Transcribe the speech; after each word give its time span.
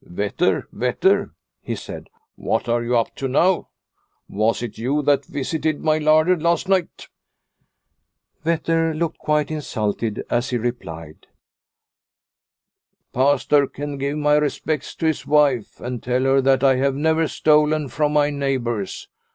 "Vetter, 0.03 0.65
Vetter!" 0.75 1.29
he 1.61 1.75
said," 1.75 2.09
what 2.35 2.67
are 2.67 2.81
you 2.83 2.97
up 2.97 3.13
to 3.17 3.27
now? 3.27 3.67
Was 4.27 4.63
it 4.63 4.79
you 4.79 5.03
that 5.03 5.25
visited 5.25 5.81
my 5.83 5.99
larder 5.99 6.35
last 6.39 6.67
night?'; 6.67 7.07
Vetter 8.43 8.97
looked 8.97 9.19
quite 9.19 9.51
insulted 9.51 10.23
as 10.27 10.49
he 10.49 10.57
replied:" 10.57 11.27
Pastor 13.13 13.67
can 13.67 13.99
give 13.99 14.17
my 14.17 14.37
respects 14.37 14.95
to 14.95 15.05
his 15.05 15.27
wife 15.27 15.79
and 15.79 16.01
tell 16.01 16.23
her 16.23 16.41
that 16.41 16.63
I 16.63 16.77
have 16.77 16.95
never 16.95 17.27
stolen 17.27 17.87
from 17.87 18.11
my 18.13 18.31
neighbours. 18.31 19.07